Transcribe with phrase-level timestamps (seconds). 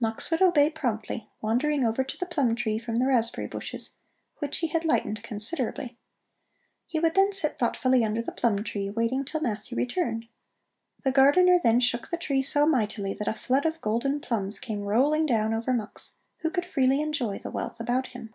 [0.00, 3.90] Mux would obey promptly, wandering over to the plum tree from the raspberry bushes,
[4.38, 5.96] which he had lightened considerably.
[6.88, 10.26] He then would sit thoughtfully under the plum tree, waiting till Matthew returned.
[11.04, 14.82] The gardener then shook the tree so mightily that a flood of golden plums came
[14.82, 18.34] rolling down over Mux, who could freely enjoy the wealth about him.